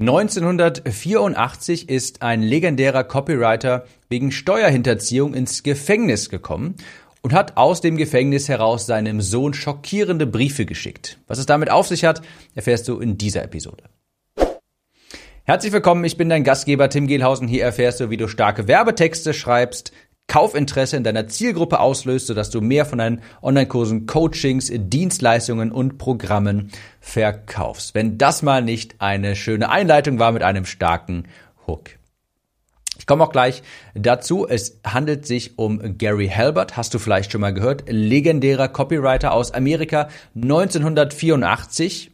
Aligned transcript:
1984 0.00 1.90
ist 1.90 2.22
ein 2.22 2.42
legendärer 2.42 3.04
Copywriter 3.04 3.84
wegen 4.08 4.32
Steuerhinterziehung 4.32 5.34
ins 5.34 5.62
Gefängnis 5.62 6.30
gekommen 6.30 6.76
und 7.20 7.34
hat 7.34 7.58
aus 7.58 7.82
dem 7.82 7.98
Gefängnis 7.98 8.48
heraus 8.48 8.86
seinem 8.86 9.20
Sohn 9.20 9.52
schockierende 9.52 10.26
Briefe 10.26 10.64
geschickt. 10.64 11.18
Was 11.26 11.36
es 11.36 11.44
damit 11.44 11.70
auf 11.70 11.88
sich 11.88 12.06
hat, 12.06 12.22
erfährst 12.54 12.88
du 12.88 13.00
in 13.00 13.18
dieser 13.18 13.44
Episode. 13.44 13.84
Herzlich 15.44 15.74
willkommen, 15.74 16.04
ich 16.04 16.16
bin 16.16 16.30
dein 16.30 16.44
Gastgeber 16.44 16.88
Tim 16.88 17.06
Gehlhausen. 17.06 17.46
Hier 17.46 17.64
erfährst 17.64 18.00
du, 18.00 18.08
wie 18.08 18.16
du 18.16 18.28
starke 18.28 18.68
Werbetexte 18.68 19.34
schreibst, 19.34 19.92
Kaufinteresse 20.28 20.96
in 20.96 21.04
deiner 21.04 21.28
Zielgruppe 21.28 21.80
auslöst, 21.80 22.26
sodass 22.26 22.50
du 22.50 22.60
mehr 22.60 22.86
von 22.86 22.98
deinen 22.98 23.22
Online-Kursen, 23.42 24.06
Coachings, 24.06 24.72
Dienstleistungen 24.72 25.70
und 25.70 25.98
Programmen 25.98 26.70
verkaufst. 27.00 27.94
Wenn 27.94 28.16
das 28.16 28.42
mal 28.42 28.62
nicht 28.62 28.96
eine 28.98 29.36
schöne 29.36 29.68
Einleitung 29.68 30.18
war 30.18 30.32
mit 30.32 30.42
einem 30.42 30.64
starken 30.64 31.28
Hook. 31.66 31.90
Ich 32.98 33.06
komme 33.06 33.24
auch 33.24 33.32
gleich 33.32 33.62
dazu. 33.94 34.46
Es 34.48 34.80
handelt 34.84 35.26
sich 35.26 35.58
um 35.58 35.98
Gary 35.98 36.28
Halbert, 36.28 36.76
hast 36.76 36.94
du 36.94 36.98
vielleicht 36.98 37.32
schon 37.32 37.40
mal 37.40 37.52
gehört, 37.52 37.84
legendärer 37.88 38.68
Copywriter 38.68 39.32
aus 39.32 39.52
Amerika 39.52 40.08
1984 40.34 42.12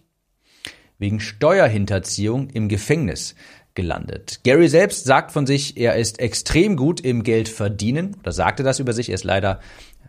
wegen 0.98 1.20
Steuerhinterziehung 1.20 2.50
im 2.50 2.68
Gefängnis 2.68 3.34
gelandet. 3.78 4.40
Gary 4.42 4.68
selbst 4.68 5.04
sagt 5.04 5.30
von 5.30 5.46
sich, 5.46 5.76
er 5.76 5.94
ist 5.94 6.18
extrem 6.18 6.74
gut 6.74 7.00
im 7.00 7.22
Geld 7.22 7.48
verdienen 7.48 8.16
oder 8.18 8.32
sagte 8.32 8.64
das 8.64 8.80
über 8.80 8.92
sich, 8.92 9.08
er 9.08 9.14
ist 9.14 9.22
leider 9.22 9.60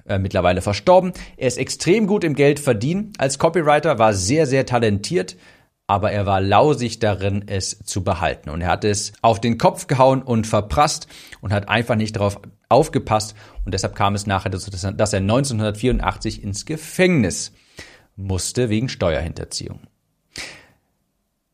äh, 0.07 0.17
mittlerweile 0.17 0.63
verstorben. 0.63 1.13
Er 1.37 1.47
ist 1.47 1.59
extrem 1.59 2.07
gut 2.07 2.23
im 2.23 2.33
Geld 2.33 2.59
verdienen 2.59 3.13
als 3.19 3.37
Copywriter, 3.37 3.99
war 3.99 4.15
sehr, 4.15 4.47
sehr 4.47 4.65
talentiert, 4.65 5.37
aber 5.85 6.11
er 6.11 6.25
war 6.25 6.41
lausig 6.41 6.97
darin, 6.97 7.43
es 7.45 7.77
zu 7.83 8.03
behalten. 8.03 8.49
Und 8.49 8.61
er 8.61 8.69
hat 8.69 8.85
es 8.85 9.13
auf 9.21 9.39
den 9.39 9.59
Kopf 9.59 9.85
gehauen 9.85 10.23
und 10.23 10.47
verprasst 10.47 11.07
und 11.39 11.53
hat 11.53 11.69
einfach 11.69 11.95
nicht 11.95 12.16
darauf 12.16 12.41
aufgepasst. 12.69 13.35
Und 13.66 13.75
deshalb 13.75 13.94
kam 13.94 14.16
es 14.16 14.25
nachher 14.25 14.49
dazu, 14.49 14.72
dass 14.72 15.13
er 15.13 15.19
1984 15.19 16.44
ins 16.44 16.66
Gefängnis 16.66 17.51
musste 18.16 18.69
wegen 18.69 18.89
Steuerhinterziehung. 18.89 19.81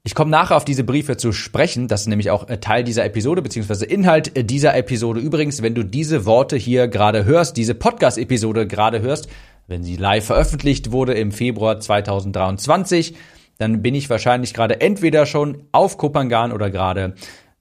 Ich 0.08 0.14
komme 0.14 0.30
nachher 0.30 0.56
auf 0.56 0.66
diese 0.66 0.84
Briefe 0.84 1.17
zu 1.17 1.31
sprechen. 1.31 1.88
Das 1.88 2.02
ist 2.02 2.08
nämlich 2.08 2.30
auch 2.30 2.48
äh, 2.48 2.59
Teil 2.59 2.84
dieser 2.84 3.03
Episode, 3.06 3.42
beziehungsweise 3.42 3.86
Inhalt 3.88 4.38
äh, 4.38 4.44
dieser 4.44 4.78
Episode. 4.78 5.20
Übrigens, 5.20 5.64
wenn 5.64 5.73
du 5.73 5.84
diese 5.84 6.28
Worte 6.28 6.58
hier 6.58 6.88
gerade 6.88 7.25
hörst, 7.25 7.58
diese 7.58 7.73
Podcast-Episode 7.73 8.67
gerade 8.67 9.02
hörst, 9.02 9.28
wenn 9.66 9.84
sie 9.84 9.95
live 9.95 10.23
veröffentlicht 10.23 10.92
wurde 10.92 11.16
im 11.16 11.31
Februar 11.31 11.80
2023, 11.80 13.16
dann 13.58 13.81
bin 13.81 13.95
ich 13.95 14.08
wahrscheinlich 14.08 14.53
gerade 14.53 14.80
entweder 14.80 15.25
schon 15.25 15.64
auf 15.72 15.97
Kopangan 15.97 16.52
oder 16.52 16.69
gerade 16.69 17.16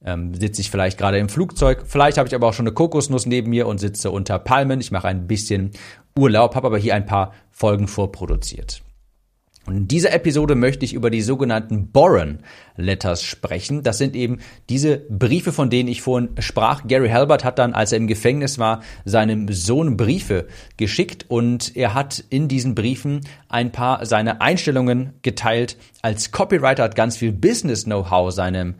ähm, 0.05 0.35
sitze 0.35 0.61
ich 0.61 0.71
vielleicht 0.71 0.99
gerade 0.99 1.17
im 1.17 1.31
Flugzeug. 1.31 1.85
Vielleicht 1.87 2.19
habe 2.19 2.29
ich 2.29 2.35
aber 2.35 2.49
auch 2.49 2.53
schon 2.53 2.67
eine 2.67 2.75
Kokosnuss 2.75 3.25
neben 3.25 3.49
mir 3.49 3.67
und 3.67 3.79
sitze 3.79 4.11
unter 4.11 4.39
Palmen. 4.39 4.81
Ich 4.81 4.91
mache 4.91 5.09
ein 5.09 5.27
bisschen 5.27 5.71
Urlaub, 6.15 6.57
habe 6.57 6.67
aber 6.67 6.77
hier 6.77 6.95
ein 6.95 7.07
paar 7.07 7.33
Folgen 7.51 7.89
vorproduziert. 7.89 8.84
Und 9.67 9.77
in 9.77 9.89
dieser 9.89 10.13
Episode 10.13 10.55
möchte 10.55 10.85
ich 10.85 10.93
über 10.93 11.11
die 11.11 11.23
sogenannten 11.23 11.89
Boron 11.91 12.41
Letters 12.77 13.23
sprechen. 13.23 13.83
Das 13.83 13.99
sind 13.99 14.15
eben 14.15 14.39
diese 14.69 14.99
Briefe, 15.09 15.53
von 15.53 15.71
denen 15.71 15.89
ich 15.89 16.03
vorhin 16.03 16.31
sprach. 16.39 16.87
Gary 16.87 17.09
Halbert 17.11 17.45
hat 17.45 17.59
dann, 17.59 17.73
als 17.73 17.93
er 17.93 17.99
im 17.99 18.07
Gefängnis 18.07 18.59
war, 18.59 18.83
seinem 19.05 19.51
Sohn 19.53 19.97
Briefe 19.97 20.49
geschickt 20.77 21.27
und 21.29 21.77
er 21.77 21.95
hat 21.95 22.23
in 22.31 22.49
diesen 22.49 22.75
Briefen 22.75 23.21
ein 23.49 23.73
paar 23.73 24.05
seine 24.05 24.41
Einstellungen 24.41 25.15
geteilt. 25.23 25.77
Als 26.03 26.31
Copywriter 26.31 26.83
hat 26.83 26.97
ganz 26.97 27.17
viel 27.17 27.33
Business 27.33 27.85
Know-how 27.85 28.33
seinem 28.33 28.75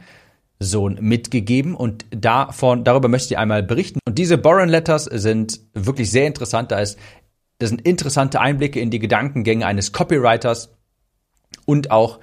Sohn 0.61 0.99
mitgegeben 1.01 1.75
und 1.75 2.07
davon, 2.11 2.85
darüber 2.85 3.09
möchte 3.09 3.35
ich 3.35 3.39
einmal 3.39 3.63
berichten. 3.63 4.01
Und 4.07 4.19
diese 4.19 4.39
Boron 4.39 4.69
Letters 4.69 5.05
sind 5.05 5.61
wirklich 5.75 6.11
sehr 6.11 6.27
interessant. 6.27 6.71
Da 6.71 6.79
ist 6.79 6.99
das 7.65 7.71
sind 7.71 7.83
interessante 7.83 8.41
Einblicke 8.41 8.79
in 8.79 8.91
die 8.91 8.99
Gedankengänge 8.99 9.67
eines 9.67 9.93
Copywriters 9.93 10.77
und 11.65 11.91
auch 11.91 12.21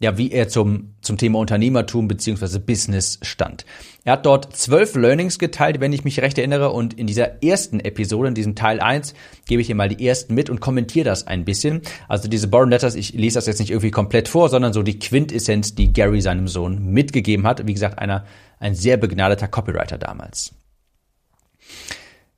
ja, 0.00 0.18
wie 0.18 0.32
er 0.32 0.48
zum, 0.48 0.94
zum 1.00 1.16
Thema 1.18 1.38
Unternehmertum 1.38 2.08
beziehungsweise 2.08 2.60
Business 2.60 3.18
stand. 3.22 3.64
Er 4.04 4.14
hat 4.14 4.26
dort 4.26 4.54
zwölf 4.54 4.96
Learnings 4.96 5.38
geteilt, 5.38 5.80
wenn 5.80 5.92
ich 5.92 6.04
mich 6.04 6.20
recht 6.20 6.36
erinnere, 6.36 6.70
und 6.70 6.94
in 6.94 7.06
dieser 7.06 7.42
ersten 7.42 7.80
Episode, 7.80 8.28
in 8.28 8.34
diesem 8.34 8.54
Teil 8.54 8.80
eins 8.80 9.14
gebe 9.46 9.62
ich 9.62 9.66
hier 9.68 9.76
mal 9.76 9.88
die 9.88 10.06
ersten 10.06 10.34
mit 10.34 10.50
und 10.50 10.60
kommentiere 10.60 11.06
das 11.06 11.26
ein 11.26 11.44
bisschen. 11.44 11.82
Also 12.06 12.28
diese 12.28 12.48
Born 12.48 12.70
Letters, 12.70 12.96
ich 12.96 13.14
lese 13.14 13.36
das 13.36 13.46
jetzt 13.46 13.60
nicht 13.60 13.70
irgendwie 13.70 13.92
komplett 13.92 14.28
vor, 14.28 14.48
sondern 14.48 14.72
so 14.72 14.82
die 14.82 14.98
Quintessenz, 14.98 15.74
die 15.74 15.92
Gary 15.92 16.20
seinem 16.20 16.48
Sohn 16.48 16.84
mitgegeben 16.92 17.46
hat. 17.46 17.66
Wie 17.66 17.72
gesagt, 17.72 17.98
einer, 17.98 18.26
ein 18.58 18.74
sehr 18.74 18.96
begnadeter 18.96 19.48
Copywriter 19.48 19.96
damals. 19.96 20.52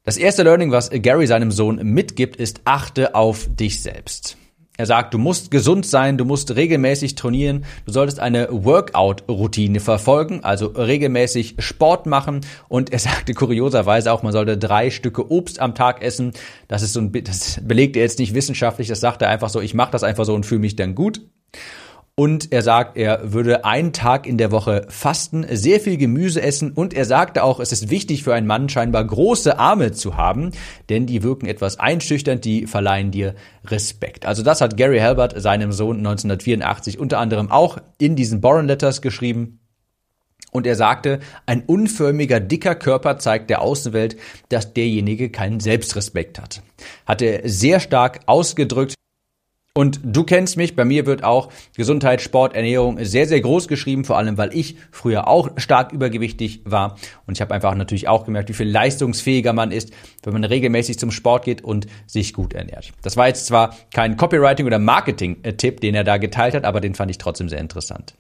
Das 0.07 0.19
erste 0.19 0.45
Learning, 0.45 0.71
was 0.71 0.91
Gary 0.91 1.27
seinem 1.27 1.51
Sohn 1.51 1.81
mitgibt, 1.83 2.37
ist, 2.37 2.61
achte 2.65 3.17
auf 3.17 3.49
dich 3.51 3.83
selbst. 3.83 4.37
Er 4.77 4.87
sagt, 4.87 5.13
du 5.13 5.19
musst 5.19 5.51
gesund 5.51 5.85
sein, 5.85 6.17
du 6.17 6.25
musst 6.25 6.55
regelmäßig 6.55 7.17
trainieren, 7.17 7.65
du 7.87 7.93
solltest 7.93 8.21
eine 8.21 8.47
Workout-Routine 8.53 9.81
verfolgen, 9.81 10.45
also 10.45 10.67
regelmäßig 10.67 11.57
Sport 11.59 12.07
machen. 12.07 12.43
Und 12.69 12.93
er 12.93 12.99
sagte 13.01 13.35
kurioserweise 13.35 14.13
auch, 14.13 14.23
man 14.23 14.33
sollte 14.33 14.57
drei 14.57 14.91
Stücke 14.91 15.29
Obst 15.29 15.59
am 15.59 15.75
Tag 15.75 16.03
essen. 16.03 16.35
Das 16.69 16.83
ist 16.83 16.93
so 16.93 17.01
ein, 17.01 17.11
das 17.25 17.61
belegt 17.65 17.97
er 17.97 18.03
jetzt 18.03 18.21
nicht 18.21 18.33
wissenschaftlich, 18.33 18.87
das 18.87 19.01
sagt 19.01 19.23
er 19.23 19.29
einfach 19.29 19.49
so, 19.49 19.61
ich 19.61 19.75
mache 19.75 19.91
das 19.91 20.05
einfach 20.05 20.25
so 20.25 20.37
und 20.37 20.47
fühle 20.47 20.61
mich 20.61 20.77
dann 20.77 20.95
gut. 20.95 21.21
Und 22.19 22.51
er 22.51 22.63
sagt, 22.63 22.97
er 22.97 23.35
würde 23.35 23.67
einen 23.67 23.93
Tag 23.93 24.27
in 24.27 24.39
der 24.39 24.51
Woche 24.51 24.87
fasten, 24.89 25.45
sehr 25.51 25.81
viel 25.81 25.99
Gemüse 25.99 26.41
essen 26.41 26.73
und 26.73 26.95
er 26.95 27.05
sagte 27.05 27.45
auch, 27.45 27.61
es 27.61 27.73
ist 27.73 27.91
wichtig 27.91 28.23
für 28.23 28.33
einen 28.33 28.47
Mann 28.47 28.71
scheinbar 28.71 29.05
große 29.05 29.59
Arme 29.59 29.93
zu 29.93 30.17
haben, 30.17 30.53
denn 30.89 31.05
die 31.05 31.23
wirken 31.23 31.45
etwas 31.45 31.79
einschüchternd, 31.79 32.43
die 32.47 32.67
verleihen 32.67 33.11
dir 33.11 33.35
Respekt. 33.67 34.25
Also 34.25 34.43
das 34.43 34.63
hat 34.63 34.79
Gary 34.79 35.01
Halbert 35.01 35.39
seinem 35.39 35.73
Sohn 35.73 35.99
1984 35.99 36.99
unter 36.99 37.19
anderem 37.19 37.51
auch 37.51 37.77
in 37.99 38.17
diesen 38.17 38.41
Boron 38.41 38.67
Letters 38.67 39.03
geschrieben. 39.03 39.61
Und 40.53 40.67
er 40.67 40.75
sagte, 40.75 41.21
ein 41.45 41.65
unförmiger, 41.65 42.41
dicker 42.41 42.77
Körper 42.77 43.19
zeigt 43.19 43.51
der 43.51 43.61
Außenwelt, 43.61 44.17
dass 44.49 44.73
derjenige 44.73 45.29
keinen 45.29 45.61
Selbstrespekt 45.61 46.41
hat. 46.41 46.63
Hat 47.05 47.21
er 47.21 47.47
sehr 47.47 47.79
stark 47.79 48.21
ausgedrückt. 48.25 48.96
Und 49.77 50.01
du 50.03 50.25
kennst 50.25 50.57
mich, 50.57 50.75
bei 50.75 50.87
mir 50.87 51.05
wird 51.05 51.23
auch 51.23 51.53
Gesundheit, 51.77 52.23
Sport, 52.23 52.57
Ernährung 52.57 53.05
sehr, 53.05 53.27
sehr 53.27 53.43
groß 53.43 53.69
geschrieben, 53.69 54.07
vor 54.07 54.17
allem 54.17 54.39
weil 54.39 54.57
ich 54.57 54.77
früher 54.91 55.29
auch 55.29 55.51
stark 55.59 55.93
übergewichtig 55.93 56.63
war. 56.65 56.97
Und 57.27 57.37
ich 57.37 57.43
habe 57.43 57.53
einfach 57.53 57.75
natürlich 57.75 58.09
auch 58.09 58.25
gemerkt, 58.25 58.49
wie 58.49 58.55
viel 58.55 58.71
leistungsfähiger 58.71 59.53
man 59.53 59.73
ist, 59.73 59.93
wenn 60.23 60.33
man 60.33 60.45
regelmäßig 60.45 60.99
zum 60.99 61.11
Sport 61.11 61.45
geht 61.45 61.63
und 61.63 61.89
sich 62.07 62.33
gut 62.33 62.55
ernährt. 62.55 62.95
Das 63.03 63.19
war 63.19 63.29
jetzt 63.29 63.45
zwar 63.45 63.77
kein 63.93 64.17
Copywriting- 64.17 64.65
oder 64.65 64.79
Marketing-Tipp, 64.79 65.83
den 65.83 65.95
er 65.95 66.05
da 66.05 66.17
geteilt 66.17 66.55
hat, 66.55 66.65
aber 66.65 66.81
den 66.81 66.95
fand 66.95 67.11
ich 67.11 67.19
trotzdem 67.19 67.51
sehr 67.51 67.61
interessant. 67.61 68.15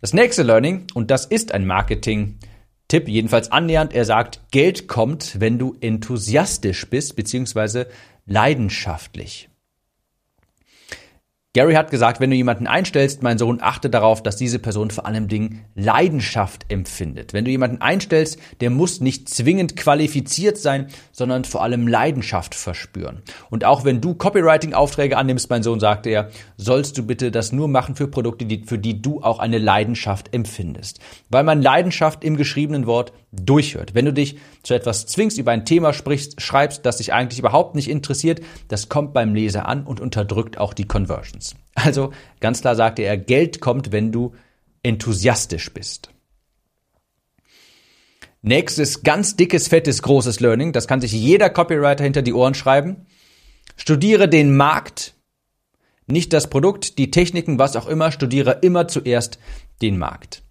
Das 0.00 0.12
nächste 0.12 0.44
Learning, 0.44 0.86
und 0.94 1.10
das 1.10 1.26
ist 1.26 1.50
ein 1.50 1.66
Marketing-Tipp, 1.66 3.08
jedenfalls 3.08 3.50
annähernd, 3.50 3.92
er 3.92 4.04
sagt, 4.04 4.40
Geld 4.52 4.86
kommt, 4.86 5.40
wenn 5.40 5.58
du 5.58 5.76
enthusiastisch 5.80 6.88
bist, 6.88 7.16
beziehungsweise 7.16 7.88
leidenschaftlich. 8.24 9.48
Gary 11.56 11.72
hat 11.72 11.90
gesagt, 11.90 12.20
wenn 12.20 12.28
du 12.28 12.36
jemanden 12.36 12.66
einstellst, 12.66 13.22
mein 13.22 13.38
Sohn, 13.38 13.60
achte 13.62 13.88
darauf, 13.88 14.22
dass 14.22 14.36
diese 14.36 14.58
Person 14.58 14.90
vor 14.90 15.06
allem 15.06 15.26
Dingen 15.26 15.64
Leidenschaft 15.74 16.66
empfindet. 16.68 17.32
Wenn 17.32 17.46
du 17.46 17.50
jemanden 17.50 17.80
einstellst, 17.80 18.38
der 18.60 18.68
muss 18.68 19.00
nicht 19.00 19.30
zwingend 19.30 19.74
qualifiziert 19.74 20.58
sein, 20.58 20.88
sondern 21.12 21.46
vor 21.46 21.62
allem 21.62 21.88
Leidenschaft 21.88 22.54
verspüren. 22.54 23.22
Und 23.48 23.64
auch 23.64 23.86
wenn 23.86 24.02
du 24.02 24.12
Copywriting-Aufträge 24.12 25.16
annimmst, 25.16 25.48
mein 25.48 25.62
Sohn, 25.62 25.80
sagte 25.80 26.10
er, 26.10 26.28
sollst 26.58 26.98
du 26.98 27.06
bitte 27.06 27.30
das 27.30 27.52
nur 27.52 27.68
machen 27.68 27.96
für 27.96 28.08
Produkte, 28.08 28.44
die, 28.44 28.66
für 28.66 28.78
die 28.78 29.00
du 29.00 29.22
auch 29.22 29.38
eine 29.38 29.56
Leidenschaft 29.56 30.34
empfindest. 30.34 31.00
Weil 31.30 31.44
man 31.44 31.62
Leidenschaft 31.62 32.22
im 32.22 32.36
geschriebenen 32.36 32.84
Wort 32.84 33.14
durchhört. 33.32 33.94
Wenn 33.94 34.04
du 34.04 34.12
dich 34.12 34.38
zu 34.62 34.74
etwas 34.74 35.06
zwingst, 35.06 35.38
über 35.38 35.52
ein 35.52 35.64
Thema 35.64 35.92
sprichst, 35.92 36.40
schreibst, 36.40 36.84
das 36.84 36.98
dich 36.98 37.12
eigentlich 37.12 37.38
überhaupt 37.38 37.74
nicht 37.74 37.88
interessiert, 37.88 38.40
das 38.68 38.88
kommt 38.88 39.12
beim 39.12 39.34
Leser 39.34 39.66
an 39.66 39.84
und 39.84 40.00
unterdrückt 40.00 40.58
auch 40.58 40.74
die 40.74 40.86
Conversions. 40.86 41.45
Also 41.74 42.12
ganz 42.40 42.62
klar 42.62 42.74
sagte 42.74 43.02
er, 43.02 43.18
Geld 43.18 43.60
kommt, 43.60 43.92
wenn 43.92 44.10
du 44.10 44.34
enthusiastisch 44.82 45.72
bist. 45.72 46.10
Nächstes 48.42 49.02
ganz 49.02 49.36
dickes, 49.36 49.68
fettes, 49.68 50.02
großes 50.02 50.40
Learning, 50.40 50.72
das 50.72 50.86
kann 50.86 51.00
sich 51.00 51.12
jeder 51.12 51.50
Copywriter 51.50 52.04
hinter 52.04 52.22
die 52.22 52.32
Ohren 52.32 52.54
schreiben. 52.54 53.06
Studiere 53.76 54.28
den 54.28 54.56
Markt, 54.56 55.14
nicht 56.06 56.32
das 56.32 56.48
Produkt, 56.48 56.98
die 56.98 57.10
Techniken, 57.10 57.58
was 57.58 57.76
auch 57.76 57.88
immer, 57.88 58.12
studiere 58.12 58.60
immer 58.62 58.86
zuerst 58.86 59.38
den 59.82 59.98
Markt. 59.98 60.42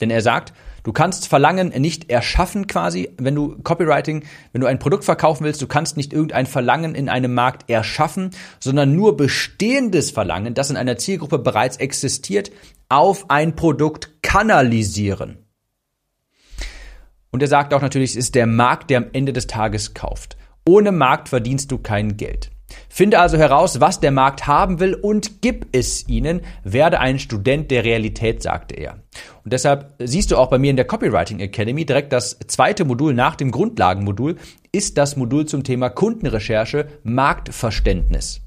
Denn 0.00 0.10
er 0.10 0.20
sagt, 0.20 0.52
Du 0.84 0.92
kannst 0.92 1.28
Verlangen 1.28 1.68
nicht 1.68 2.10
erschaffen 2.10 2.66
quasi, 2.66 3.10
wenn 3.18 3.34
du 3.34 3.56
Copywriting, 3.62 4.24
wenn 4.52 4.60
du 4.60 4.66
ein 4.66 4.80
Produkt 4.80 5.04
verkaufen 5.04 5.44
willst, 5.44 5.62
du 5.62 5.68
kannst 5.68 5.96
nicht 5.96 6.12
irgendein 6.12 6.46
Verlangen 6.46 6.94
in 6.94 7.08
einem 7.08 7.34
Markt 7.34 7.70
erschaffen, 7.70 8.30
sondern 8.58 8.96
nur 8.96 9.16
bestehendes 9.16 10.10
Verlangen, 10.10 10.54
das 10.54 10.70
in 10.70 10.76
einer 10.76 10.96
Zielgruppe 10.96 11.38
bereits 11.38 11.76
existiert, 11.76 12.50
auf 12.88 13.30
ein 13.30 13.54
Produkt 13.54 14.22
kanalisieren. 14.22 15.38
Und 17.30 17.42
er 17.42 17.48
sagt 17.48 17.72
auch 17.72 17.80
natürlich, 17.80 18.10
es 18.10 18.16
ist 18.16 18.34
der 18.34 18.46
Markt, 18.46 18.90
der 18.90 18.98
am 18.98 19.06
Ende 19.12 19.32
des 19.32 19.46
Tages 19.46 19.94
kauft. 19.94 20.36
Ohne 20.68 20.92
Markt 20.92 21.28
verdienst 21.28 21.72
du 21.72 21.78
kein 21.78 22.16
Geld. 22.16 22.50
Finde 22.88 23.18
also 23.18 23.38
heraus, 23.38 23.80
was 23.80 24.00
der 24.00 24.10
Markt 24.10 24.46
haben 24.46 24.80
will 24.80 24.94
und 24.94 25.42
gib 25.42 25.66
es 25.72 26.08
ihnen. 26.08 26.42
Werde 26.64 27.00
ein 27.00 27.18
Student 27.18 27.70
der 27.70 27.84
Realität, 27.84 28.42
sagte 28.42 28.74
er. 28.74 28.98
Und 29.44 29.52
deshalb 29.52 29.94
siehst 29.98 30.30
du 30.30 30.36
auch 30.36 30.50
bei 30.50 30.58
mir 30.58 30.70
in 30.70 30.76
der 30.76 30.86
Copywriting 30.86 31.40
Academy 31.40 31.84
direkt 31.84 32.12
das 32.12 32.38
zweite 32.46 32.84
Modul 32.84 33.14
nach 33.14 33.36
dem 33.36 33.50
Grundlagenmodul 33.50 34.36
ist 34.72 34.98
das 34.98 35.16
Modul 35.16 35.46
zum 35.46 35.64
Thema 35.64 35.90
Kundenrecherche, 35.90 36.88
Marktverständnis. 37.02 38.40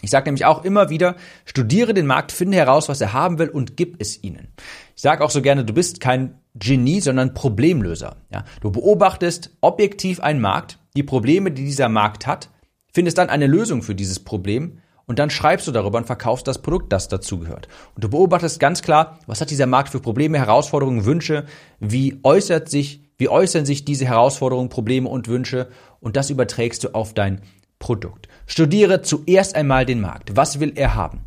Ich 0.00 0.10
sage 0.10 0.26
nämlich 0.26 0.44
auch 0.44 0.64
immer 0.64 0.90
wieder, 0.90 1.16
studiere 1.44 1.92
den 1.92 2.06
Markt, 2.06 2.30
finde 2.30 2.56
heraus, 2.56 2.88
was 2.88 3.00
er 3.00 3.12
haben 3.12 3.38
will 3.38 3.48
und 3.48 3.76
gib 3.76 4.00
es 4.00 4.22
ihnen. 4.22 4.48
Ich 4.94 5.02
sage 5.02 5.24
auch 5.24 5.30
so 5.30 5.42
gerne, 5.42 5.64
du 5.64 5.72
bist 5.72 6.00
kein 6.00 6.38
Genie, 6.54 7.00
sondern 7.00 7.34
Problemlöser. 7.34 8.16
Ja, 8.32 8.44
du 8.60 8.70
beobachtest 8.70 9.56
objektiv 9.60 10.20
einen 10.20 10.40
Markt, 10.40 10.78
die 10.96 11.02
Probleme, 11.02 11.50
die 11.50 11.64
dieser 11.64 11.88
Markt 11.88 12.26
hat, 12.26 12.50
findest 12.98 13.18
dann 13.18 13.30
eine 13.30 13.46
Lösung 13.46 13.82
für 13.82 13.94
dieses 13.94 14.18
Problem 14.18 14.80
und 15.06 15.20
dann 15.20 15.30
schreibst 15.30 15.68
du 15.68 15.70
darüber 15.70 15.98
und 15.98 16.06
verkaufst 16.06 16.48
das 16.48 16.62
Produkt, 16.62 16.92
das 16.92 17.06
dazugehört. 17.06 17.68
Und 17.94 18.02
du 18.02 18.08
beobachtest 18.08 18.58
ganz 18.58 18.82
klar, 18.82 19.20
was 19.28 19.40
hat 19.40 19.52
dieser 19.52 19.66
Markt 19.66 19.90
für 19.90 20.00
Probleme, 20.00 20.36
Herausforderungen, 20.36 21.04
Wünsche, 21.04 21.44
wie 21.78 22.18
äußert 22.24 22.68
sich, 22.68 23.04
wie 23.16 23.28
äußern 23.28 23.66
sich 23.66 23.84
diese 23.84 24.04
Herausforderungen, 24.04 24.68
Probleme 24.68 25.08
und 25.08 25.28
Wünsche 25.28 25.68
und 26.00 26.16
das 26.16 26.28
überträgst 26.28 26.82
du 26.82 26.88
auf 26.88 27.14
dein 27.14 27.40
Produkt. 27.78 28.26
Studiere 28.46 29.02
zuerst 29.02 29.54
einmal 29.54 29.86
den 29.86 30.00
Markt. 30.00 30.34
Was 30.34 30.58
will 30.58 30.72
er 30.74 30.96
haben? 30.96 31.20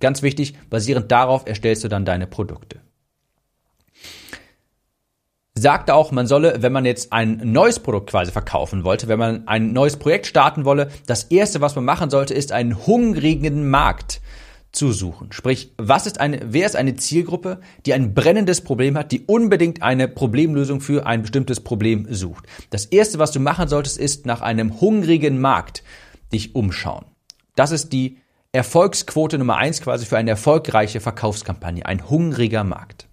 Ganz 0.00 0.20
wichtig, 0.20 0.52
basierend 0.68 1.10
darauf 1.10 1.46
erstellst 1.46 1.82
du 1.84 1.88
dann 1.88 2.04
deine 2.04 2.26
Produkte 2.26 2.82
sagte 5.58 5.94
auch, 5.94 6.10
man 6.10 6.26
solle, 6.26 6.62
wenn 6.62 6.72
man 6.72 6.84
jetzt 6.84 7.12
ein 7.12 7.40
neues 7.44 7.78
Produkt 7.78 8.10
quasi 8.10 8.32
verkaufen 8.32 8.84
wollte, 8.84 9.08
wenn 9.08 9.18
man 9.18 9.46
ein 9.46 9.72
neues 9.72 9.96
Projekt 9.96 10.26
starten 10.26 10.64
wolle, 10.64 10.88
das 11.06 11.24
erste, 11.24 11.60
was 11.60 11.74
man 11.76 11.84
machen 11.84 12.10
sollte, 12.10 12.34
ist 12.34 12.52
einen 12.52 12.86
hungrigen 12.86 13.68
Markt 13.68 14.20
zu 14.72 14.92
suchen. 14.92 15.32
Sprich, 15.32 15.72
was 15.78 16.06
ist 16.06 16.20
eine, 16.20 16.40
wer 16.44 16.66
ist 16.66 16.76
eine 16.76 16.96
Zielgruppe, 16.96 17.60
die 17.86 17.94
ein 17.94 18.14
brennendes 18.14 18.60
Problem 18.60 18.96
hat, 18.96 19.12
die 19.12 19.24
unbedingt 19.26 19.82
eine 19.82 20.08
Problemlösung 20.08 20.80
für 20.80 21.06
ein 21.06 21.22
bestimmtes 21.22 21.60
Problem 21.60 22.06
sucht? 22.10 22.46
Das 22.70 22.84
erste, 22.84 23.18
was 23.18 23.32
du 23.32 23.40
machen 23.40 23.68
solltest, 23.68 23.98
ist 23.98 24.26
nach 24.26 24.40
einem 24.40 24.80
hungrigen 24.80 25.40
Markt 25.40 25.82
dich 26.32 26.54
umschauen. 26.54 27.06
Das 27.54 27.70
ist 27.72 27.92
die 27.92 28.18
Erfolgsquote 28.52 29.38
Nummer 29.38 29.56
eins 29.56 29.80
quasi 29.80 30.06
für 30.06 30.16
eine 30.16 30.30
erfolgreiche 30.30 31.00
Verkaufskampagne. 31.00 31.84
Ein 31.84 32.08
hungriger 32.08 32.64
Markt. 32.64 33.07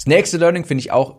Das 0.00 0.06
nächste 0.06 0.38
Learning 0.38 0.64
finde 0.64 0.80
ich 0.80 0.92
auch 0.92 1.18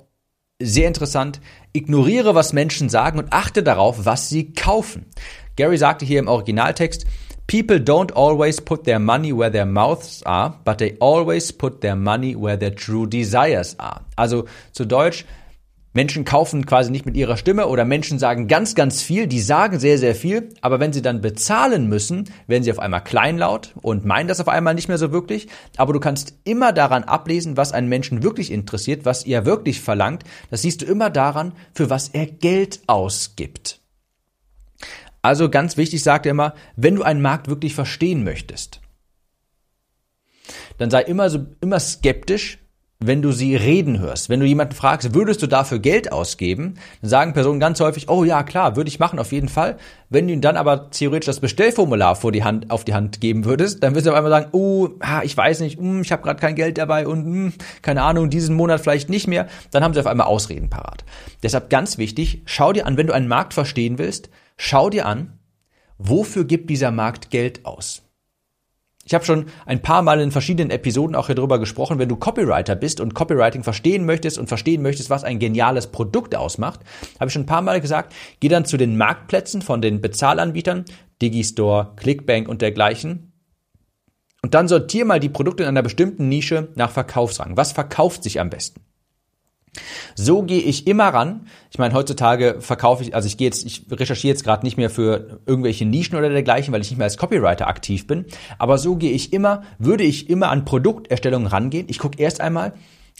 sehr 0.60 0.88
interessant. 0.88 1.39
Ignoriere, 1.72 2.33
was 2.33 2.51
Menschen 2.51 2.89
sagen 2.89 3.19
und 3.19 3.31
achte 3.31 3.62
darauf, 3.62 4.06
was 4.06 4.28
sie 4.28 4.54
kaufen. 4.54 5.06
Gary 5.56 5.78
sagte 5.78 6.04
hier 6.04 6.18
im 6.18 6.28
Originaltext, 6.28 7.06
People 7.45 7.78
don't 7.78 8.12
always 8.13 8.60
put 8.60 8.86
their 8.86 8.98
money 8.98 9.38
where 9.38 9.51
their 9.51 9.68
mouths 9.68 10.24
are, 10.24 10.60
but 10.66 10.80
they 10.80 10.98
always 11.00 11.54
put 11.54 11.81
their 11.81 11.95
money 11.95 12.36
where 12.36 12.57
their 12.57 12.74
true 12.74 13.06
desires 13.06 13.78
are. 13.78 14.01
Also 14.16 14.45
zu 14.72 14.86
Deutsch, 14.86 15.25
Menschen 15.93 16.23
kaufen 16.23 16.65
quasi 16.65 16.89
nicht 16.89 17.05
mit 17.05 17.17
ihrer 17.17 17.35
Stimme 17.35 17.67
oder 17.67 17.83
Menschen 17.83 18.17
sagen 18.17 18.47
ganz, 18.47 18.75
ganz 18.75 19.01
viel, 19.01 19.27
die 19.27 19.41
sagen 19.41 19.77
sehr, 19.77 19.97
sehr 19.97 20.15
viel, 20.15 20.49
aber 20.61 20.79
wenn 20.79 20.93
sie 20.93 21.01
dann 21.01 21.19
bezahlen 21.19 21.88
müssen, 21.88 22.29
werden 22.47 22.63
sie 22.63 22.71
auf 22.71 22.79
einmal 22.79 23.03
kleinlaut 23.03 23.73
und 23.81 24.05
meinen 24.05 24.29
das 24.29 24.39
auf 24.39 24.47
einmal 24.47 24.73
nicht 24.73 24.88
mehr 24.88 24.97
so 24.97 25.11
wirklich. 25.11 25.49
Aber 25.75 25.91
du 25.91 25.99
kannst 25.99 26.33
immer 26.45 26.71
daran 26.71 27.03
ablesen, 27.03 27.57
was 27.57 27.73
einen 27.73 27.89
Menschen 27.89 28.23
wirklich 28.23 28.51
interessiert, 28.51 29.03
was 29.03 29.23
er 29.25 29.45
wirklich 29.45 29.81
verlangt. 29.81 30.23
Das 30.49 30.61
siehst 30.61 30.81
du 30.81 30.85
immer 30.85 31.09
daran, 31.09 31.51
für 31.73 31.89
was 31.89 32.07
er 32.09 32.25
Geld 32.25 32.79
ausgibt. 32.88 33.81
Also 35.21 35.49
ganz 35.49 35.75
wichtig, 35.75 36.01
sagt 36.03 36.25
er 36.25 36.31
immer, 36.31 36.55
wenn 36.75 36.95
du 36.95 37.03
einen 37.03 37.21
Markt 37.21 37.47
wirklich 37.49 37.75
verstehen 37.75 38.23
möchtest, 38.23 38.81
dann 40.77 40.89
sei 40.89 41.01
immer 41.01 41.29
so, 41.29 41.45
immer 41.59 41.79
skeptisch, 41.79 42.61
wenn 43.03 43.24
du 43.24 43.31
sie 43.31 43.56
reden 43.56 44.00
hörst, 44.00 44.30
wenn 44.30 44.39
du 44.39 44.45
jemanden 44.45 44.75
fragst, 44.75 45.15
würdest 45.15 45.42
du 45.42 45.48
dafür 45.48 45.80
Geld 45.80 46.12
ausgeben, 46.12 46.75
dann 47.01 47.09
sagen 47.09 47.33
Personen 47.33 47.59
ganz 47.59 47.80
häufig, 47.80 48.09
oh 48.09 48.24
ja, 48.24 48.44
klar, 48.44 48.75
würde 48.75 48.89
ich 48.89 49.00
machen, 49.00 49.18
auf 49.18 49.31
jeden 49.31 49.50
Fall. 49.50 49.77
Wenn 50.09 50.27
du 50.27 50.33
ihnen 50.33 50.42
dann 50.42 50.56
aber 50.56 50.92
theoretisch 50.92 51.25
das 51.25 51.39
Bestellformular 51.39 52.15
vor 52.15 52.31
die 52.31 52.44
Hand, 52.44 52.69
auf 52.69 52.86
die 52.86 52.94
Hand 52.94 53.19
geben 53.19 53.45
würdest, 53.45 53.81
dann 53.81 53.94
würdest 53.94 54.06
du 54.06 54.12
auf 54.12 54.18
einmal 54.18 54.31
sagen, 54.31 54.50
oh, 54.51 54.89
ich 55.24 55.36
weiß 55.36 55.62
nicht, 55.62 55.80
hm, 55.80 56.03
ich 56.03 56.12
habe 56.12 56.21
gerade 56.21 56.39
kein 56.39 56.56
Geld 56.56 56.77
dabei 56.77 57.07
und 57.07 57.25
hm, 57.25 57.53
keine 57.81 58.03
Ahnung, 58.03 58.30
diesen 58.30 58.56
Monat 58.56 58.81
vielleicht 58.81 59.09
nicht 59.09 59.27
mehr. 59.27 59.48
Dann 59.71 59.83
haben 59.83 59.95
sie 59.95 60.00
auf 60.00 60.07
einmal 60.07 60.27
Ausreden 60.27 60.69
parat. 60.69 61.03
Deshalb 61.42 61.71
ganz 61.71 61.98
wichtig, 61.98 62.44
schau 62.45 62.71
dir 62.71 62.86
an, 62.86 62.98
wenn 62.98 63.07
du 63.07 63.13
einen 63.13 63.27
Markt 63.27 63.56
verstehen 63.56 63.98
willst, 63.98 64.30
schau 64.57 64.92
dir 64.92 65.07
an, 65.07 65.39
wofür 65.98 66.45
gibt 66.45 66.69
dieser 66.69 66.92
Markt 66.92 67.31
Geld 67.31 67.65
aus? 67.65 68.03
Ich 69.12 69.13
habe 69.13 69.25
schon 69.25 69.48
ein 69.66 69.81
paar 69.81 70.04
Mal 70.04 70.22
in 70.22 70.31
verschiedenen 70.31 70.72
Episoden 70.72 71.18
auch 71.18 71.25
hier 71.25 71.36
drüber 71.36 71.60
gesprochen, 71.60 72.00
wenn 72.00 72.08
du 72.08 72.16
Copywriter 72.16 72.78
bist 72.78 73.02
und 73.02 73.13
Copywriting 73.13 73.62
verstehen 73.62 74.06
möchtest 74.06 74.38
und 74.38 74.48
verstehen 74.48 74.81
möchtest, 74.81 75.10
was 75.10 75.25
ein 75.25 75.38
geniales 75.38 75.88
Produkt 75.88 76.34
ausmacht, 76.34 76.80
habe 77.19 77.28
ich 77.28 77.34
schon 77.34 77.42
ein 77.42 77.46
paar 77.46 77.62
Mal 77.62 77.81
gesagt, 77.81 78.16
geh 78.40 78.48
dann 78.48 78.63
zu 78.63 78.78
den 78.78 78.96
Marktplätzen 78.96 79.62
von 79.62 79.81
den 79.81 80.00
Bezahlanbietern, 80.00 80.86
Digistore, 81.22 81.92
Clickbank 81.98 82.48
und 82.48 82.62
dergleichen. 82.62 83.34
Und 84.44 84.54
dann 84.54 84.69
sortier 84.69 85.04
mal 85.04 85.19
die 85.19 85.28
Produkte 85.28 85.63
in 85.63 85.68
einer 85.68 85.84
bestimmten 85.84 86.30
Nische 86.30 86.69
nach 86.75 86.92
Verkaufsrang. 86.92 87.58
Was 87.58 87.74
verkauft 87.74 88.24
sich 88.24 88.40
am 88.40 88.50
besten? 88.50 88.80
So 90.15 90.44
gehe 90.44 90.62
ich 90.62 90.85
immer 90.88 91.09
ran. 91.09 91.47
Ich 91.71 91.79
meine, 91.79 91.94
heutzutage 91.94 92.57
verkaufe 92.59 93.03
ich, 93.03 93.15
also 93.15 93.27
ich 93.27 93.38
gehe 93.38 93.47
jetzt, 93.47 93.65
ich 93.65 93.85
recherchiere 93.89 94.33
jetzt 94.33 94.44
gerade 94.44 94.65
nicht 94.65 94.77
mehr 94.77 94.89
für 94.89 95.39
irgendwelche 95.45 95.85
Nischen 95.85 96.18
oder 96.18 96.29
dergleichen, 96.29 96.73
weil 96.73 96.81
ich 96.81 96.89
nicht 96.89 96.97
mehr 96.97 97.06
als 97.06 97.18
Copywriter 97.18 97.68
aktiv 97.68 98.06
bin. 98.07 98.25
Aber 98.57 98.77
so 98.77 98.97
gehe 98.97 99.12
ich 99.12 99.31
immer, 99.31 99.63
würde 99.79 100.03
ich 100.03 100.29
immer 100.29 100.50
an 100.50 100.65
Produkterstellung 100.65 101.47
rangehen. 101.47 101.88
Ich 101.89 102.00
gucke 102.00 102.21
erst 102.21 102.41
einmal 102.41 102.73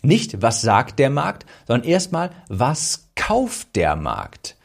nicht, 0.04 0.42
was 0.42 0.62
sagt 0.62 1.00
der 1.00 1.10
Markt, 1.10 1.46
sondern 1.68 1.88
erstmal, 1.88 2.32
was 2.50 3.10
kauft 3.16 3.76
der 3.76 3.96
Markt. 3.96 4.58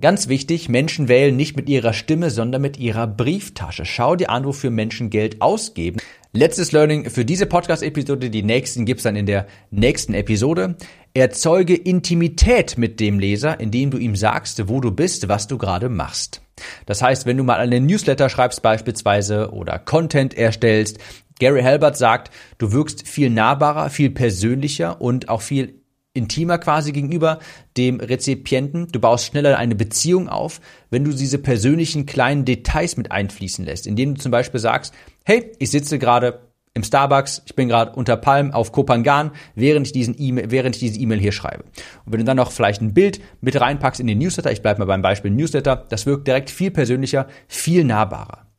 Ganz 0.00 0.28
wichtig, 0.28 0.68
Menschen 0.68 1.08
wählen 1.08 1.36
nicht 1.36 1.56
mit 1.56 1.68
ihrer 1.68 1.92
Stimme, 1.92 2.30
sondern 2.30 2.62
mit 2.62 2.78
ihrer 2.78 3.08
Brieftasche. 3.08 3.84
Schau 3.84 4.14
dir 4.14 4.30
an, 4.30 4.44
wofür 4.44 4.70
Menschen 4.70 5.10
Geld 5.10 5.42
ausgeben. 5.42 5.98
Letztes 6.32 6.70
Learning 6.70 7.10
für 7.10 7.24
diese 7.24 7.46
Podcast-Episode, 7.46 8.30
die 8.30 8.44
nächsten 8.44 8.84
gibt's 8.84 9.02
dann 9.02 9.16
in 9.16 9.26
der 9.26 9.48
nächsten 9.72 10.14
Episode. 10.14 10.76
Erzeuge 11.12 11.74
Intimität 11.74 12.78
mit 12.78 13.00
dem 13.00 13.18
Leser, 13.18 13.58
indem 13.58 13.90
du 13.90 13.98
ihm 13.98 14.14
sagst, 14.14 14.68
wo 14.68 14.80
du 14.80 14.92
bist, 14.92 15.28
was 15.28 15.48
du 15.48 15.58
gerade 15.58 15.88
machst. 15.88 16.40
Das 16.86 17.02
heißt, 17.02 17.26
wenn 17.26 17.36
du 17.36 17.42
mal 17.42 17.58
einen 17.58 17.84
Newsletter 17.84 18.28
schreibst 18.28 18.62
beispielsweise 18.62 19.50
oder 19.50 19.80
Content 19.80 20.32
erstellst, 20.32 20.98
Gary 21.40 21.62
Halbert 21.62 21.96
sagt, 21.96 22.32
du 22.58 22.70
wirkst 22.70 23.08
viel 23.08 23.28
nahbarer, 23.28 23.90
viel 23.90 24.10
persönlicher 24.10 25.00
und 25.00 25.28
auch 25.28 25.40
viel 25.40 25.79
intimer 26.12 26.58
quasi 26.58 26.92
gegenüber 26.92 27.38
dem 27.76 28.00
Rezipienten. 28.00 28.88
Du 28.88 29.00
baust 29.00 29.26
schneller 29.26 29.56
eine 29.56 29.74
Beziehung 29.74 30.28
auf, 30.28 30.60
wenn 30.90 31.04
du 31.04 31.12
diese 31.12 31.38
persönlichen 31.38 32.06
kleinen 32.06 32.44
Details 32.44 32.96
mit 32.96 33.12
einfließen 33.12 33.64
lässt, 33.64 33.86
indem 33.86 34.14
du 34.14 34.20
zum 34.20 34.32
Beispiel 34.32 34.60
sagst, 34.60 34.94
hey, 35.24 35.52
ich 35.58 35.70
sitze 35.70 35.98
gerade 35.98 36.40
im 36.72 36.84
Starbucks, 36.84 37.42
ich 37.46 37.56
bin 37.56 37.68
gerade 37.68 37.92
unter 37.92 38.16
Palm 38.16 38.52
auf 38.52 38.70
Kopangan, 38.70 39.32
während 39.54 39.88
ich 39.88 39.92
diesen 39.92 40.14
e 40.16 40.50
während 40.50 40.76
ich 40.76 40.80
diese 40.80 41.00
E-Mail 41.00 41.18
hier 41.18 41.32
schreibe. 41.32 41.64
Und 42.04 42.12
wenn 42.12 42.20
du 42.20 42.24
dann 42.24 42.36
noch 42.36 42.52
vielleicht 42.52 42.80
ein 42.80 42.94
Bild 42.94 43.20
mit 43.40 43.60
reinpackst 43.60 44.00
in 44.00 44.06
den 44.06 44.18
Newsletter, 44.18 44.52
ich 44.52 44.62
bleibe 44.62 44.80
mal 44.80 44.86
beim 44.86 45.02
Beispiel 45.02 45.32
Newsletter, 45.32 45.84
das 45.88 46.06
wirkt 46.06 46.28
direkt 46.28 46.50
viel 46.50 46.70
persönlicher, 46.70 47.26
viel 47.48 47.84
nahbarer 47.84 48.49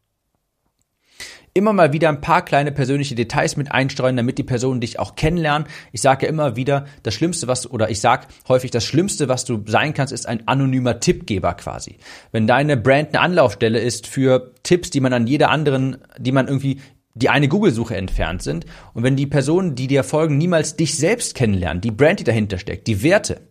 immer 1.53 1.73
mal 1.73 1.93
wieder 1.93 2.09
ein 2.09 2.21
paar 2.21 2.43
kleine 2.45 2.71
persönliche 2.71 3.15
Details 3.15 3.57
mit 3.57 3.71
einstreuen, 3.71 4.17
damit 4.17 4.37
die 4.37 4.43
Personen 4.43 4.81
dich 4.81 4.99
auch 4.99 5.15
kennenlernen. 5.15 5.67
Ich 5.91 6.01
sage 6.01 6.25
ja 6.25 6.29
immer 6.29 6.55
wieder, 6.55 6.85
das 7.03 7.13
Schlimmste, 7.13 7.47
was, 7.47 7.69
oder 7.69 7.89
ich 7.89 7.99
sage 7.99 8.27
häufig, 8.47 8.71
das 8.71 8.85
Schlimmste, 8.85 9.27
was 9.27 9.45
du 9.45 9.63
sein 9.65 9.93
kannst, 9.93 10.13
ist 10.13 10.27
ein 10.27 10.47
anonymer 10.47 10.99
Tippgeber 10.99 11.53
quasi. 11.53 11.97
Wenn 12.31 12.47
deine 12.47 12.77
Brand 12.77 13.09
eine 13.09 13.21
Anlaufstelle 13.21 13.79
ist 13.79 14.07
für 14.07 14.53
Tipps, 14.63 14.89
die 14.89 15.01
man 15.01 15.13
an 15.13 15.27
jeder 15.27 15.49
anderen, 15.49 15.97
die 16.17 16.31
man 16.31 16.47
irgendwie 16.47 16.79
die 17.13 17.29
eine 17.29 17.49
Google-Suche 17.49 17.95
entfernt 17.95 18.41
sind. 18.41 18.65
Und 18.93 19.03
wenn 19.03 19.17
die 19.17 19.27
Personen, 19.27 19.75
die 19.75 19.87
dir 19.87 20.03
folgen, 20.03 20.37
niemals 20.37 20.77
dich 20.77 20.97
selbst 20.97 21.35
kennenlernen, 21.35 21.81
die 21.81 21.91
Brand, 21.91 22.21
die 22.21 22.23
dahinter 22.23 22.57
steckt, 22.57 22.87
die 22.87 23.03
Werte, 23.03 23.41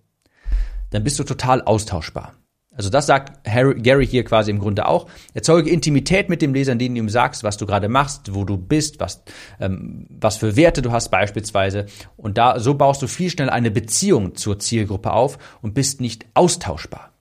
dann 0.91 1.05
bist 1.05 1.19
du 1.19 1.25
total 1.25 1.63
austauschbar. 1.63 2.35
Also 2.73 2.89
das 2.89 3.07
sagt 3.07 3.47
Harry, 3.49 3.81
Gary 3.81 4.07
hier 4.07 4.25
quasi 4.25 4.51
im 4.51 4.61
Grunde 4.61 4.87
auch. 4.87 5.09
Erzeuge 5.35 5.71
Intimität 5.71 6.29
mit 6.29 6.41
dem 6.41 6.55
Leser, 6.55 6.73
indem 6.73 6.95
du 6.95 7.01
ihm 7.01 7.09
sagst, 7.09 7.43
was 7.43 7.57
du 7.57 7.67
gerade 7.67 7.89
machst, 7.89 8.33
wo 8.35 8.45
du 8.45 8.57
bist, 8.57 9.01
was, 9.01 9.25
ähm, 9.59 10.07
was 10.09 10.37
für 10.37 10.55
Werte 10.55 10.81
du 10.81 10.93
hast 10.93 11.11
beispielsweise. 11.11 11.87
Und 12.17 12.39
da 12.39 12.61
so 12.61 12.75
baust 12.75 13.03
du 13.03 13.09
viel 13.09 13.29
schneller 13.29 13.53
eine 13.53 13.73
Beziehung 13.73 14.37
zur 14.37 14.61
Zielgruppe 14.61 15.13
auf 15.13 15.39
und 15.63 15.75
bist 15.75 16.01
nicht 16.01 16.27
austauschbar. 16.35 17.13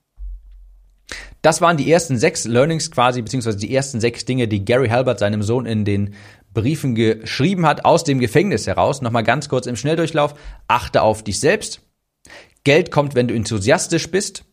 Das 1.42 1.60
waren 1.60 1.76
die 1.76 1.90
ersten 1.90 2.16
sechs 2.16 2.44
Learnings 2.44 2.90
quasi, 2.90 3.20
beziehungsweise 3.20 3.58
die 3.58 3.74
ersten 3.74 3.98
sechs 3.98 4.24
Dinge, 4.24 4.46
die 4.46 4.64
Gary 4.64 4.88
Halbert 4.88 5.18
seinem 5.18 5.42
Sohn 5.42 5.66
in 5.66 5.84
den 5.84 6.14
Briefen 6.52 6.94
geschrieben 6.94 7.66
hat 7.66 7.84
aus 7.84 8.04
dem 8.04 8.20
Gefängnis 8.20 8.66
heraus. 8.66 9.02
Nochmal 9.02 9.24
ganz 9.24 9.48
kurz 9.48 9.66
im 9.66 9.76
Schnelldurchlauf. 9.76 10.34
Achte 10.68 11.02
auf 11.02 11.24
dich 11.24 11.40
selbst. 11.40 11.82
Geld 12.64 12.90
kommt, 12.90 13.14
wenn 13.14 13.28
du 13.28 13.34
enthusiastisch 13.34 14.10
bist. 14.10 14.44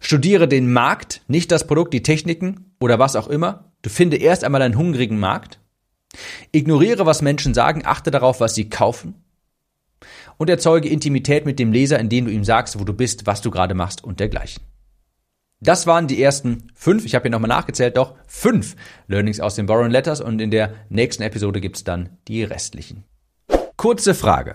Studiere 0.00 0.48
den 0.48 0.72
Markt, 0.72 1.22
nicht 1.28 1.50
das 1.52 1.66
Produkt, 1.66 1.94
die 1.94 2.02
Techniken 2.02 2.74
oder 2.80 2.98
was 2.98 3.16
auch 3.16 3.28
immer. 3.28 3.72
Du 3.82 3.90
finde 3.90 4.16
erst 4.16 4.44
einmal 4.44 4.62
einen 4.62 4.78
hungrigen 4.78 5.18
Markt. 5.18 5.58
Ignoriere, 6.52 7.06
was 7.06 7.22
Menschen 7.22 7.54
sagen, 7.54 7.82
achte 7.84 8.10
darauf, 8.10 8.40
was 8.40 8.54
sie 8.54 8.68
kaufen. 8.68 9.14
Und 10.36 10.50
erzeuge 10.50 10.88
Intimität 10.88 11.46
mit 11.46 11.58
dem 11.58 11.72
Leser, 11.72 11.98
indem 11.98 12.26
du 12.26 12.32
ihm 12.32 12.44
sagst, 12.44 12.78
wo 12.78 12.84
du 12.84 12.92
bist, 12.92 13.26
was 13.26 13.40
du 13.40 13.50
gerade 13.50 13.74
machst 13.74 14.02
und 14.02 14.20
dergleichen. 14.20 14.62
Das 15.60 15.86
waren 15.86 16.08
die 16.08 16.20
ersten 16.20 16.72
fünf, 16.74 17.04
ich 17.04 17.14
habe 17.14 17.22
hier 17.24 17.30
nochmal 17.30 17.48
nachgezählt, 17.48 17.96
doch 17.96 18.16
fünf 18.26 18.74
Learnings 19.06 19.38
aus 19.38 19.54
den 19.54 19.66
Borrow 19.66 19.86
Letters 19.86 20.20
und 20.20 20.40
in 20.40 20.50
der 20.50 20.74
nächsten 20.88 21.22
Episode 21.22 21.60
gibt's 21.60 21.84
dann 21.84 22.18
die 22.26 22.42
restlichen. 22.42 23.04
Kurze 23.76 24.14
Frage. 24.14 24.54